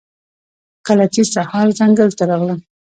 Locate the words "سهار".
1.33-1.67